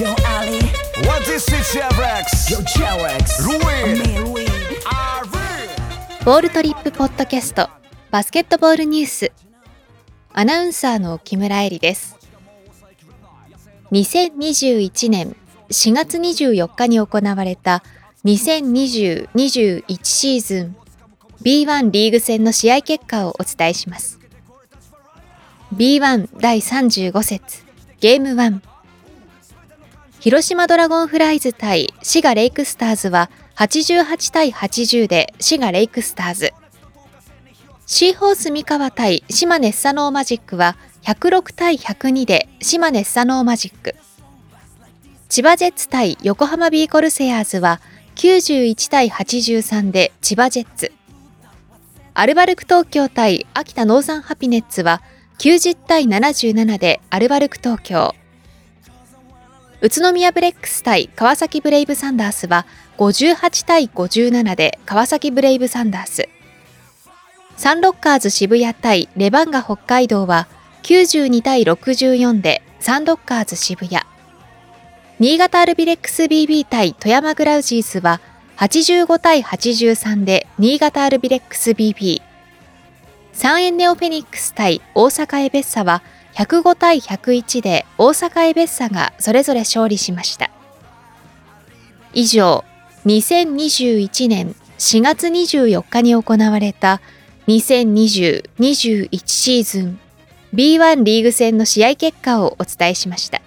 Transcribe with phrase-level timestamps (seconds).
[0.00, 0.60] Yo Ali,
[1.06, 2.50] What is it, Chevrex?
[2.50, 4.24] yo Cherex, Ruin.
[4.24, 4.46] Louis.
[6.24, 7.68] ボールトリップポッドキャスト
[8.10, 9.30] バスケットボールニュース
[10.32, 12.16] アナウンサーの木村恵里です
[13.92, 15.36] 2021年
[15.68, 17.82] 4月24日に行われた
[18.24, 20.76] 2020-21シーズン
[21.42, 24.18] B1 リーグ戦の試合結果をお伝えします
[25.74, 27.62] B1 第35節
[28.00, 28.69] ゲーム1
[30.20, 36.52] 広島ドラゴンフライズ対滋賀レイクスターズは88対80で滋賀レイクスターズ。
[37.86, 43.94] シーホース三河対島根スサノーマジックは106対102で島根スサノーマジック。
[45.30, 47.80] 千葉ジェッツ対横浜ビーコルセアーズは
[48.16, 50.92] 91対83で千葉ジェッツ。
[52.12, 55.00] アルバルク東京対秋田ノーザンハピネッツは
[55.38, 58.14] 90対77でアルバルク東京。
[59.82, 62.66] 宇都宮ブレックス対川崎ブレイブサンダースは
[62.98, 66.28] 58対57で川崎ブレイブサンダース。
[67.56, 70.48] サンロッカーズ渋谷対レバンガ北海道は
[70.82, 74.02] 92対64でサンロッカーズ渋谷。
[75.18, 78.20] 新潟アルビレックス BB 対富山グラウジーズは
[78.58, 82.20] 85対83で新潟アルビレックス BB。
[83.32, 86.02] 三円ネオフェニックス対大阪エベッサは
[86.40, 90.50] 105対101で大阪エベッサがそれぞれ勝利しました。
[92.14, 92.64] 以上、
[93.04, 97.02] 2021年4月24日に行われた
[97.46, 100.00] 2020-21シーズン
[100.54, 103.42] B1 リーグ戦の試合結果をお伝えしました。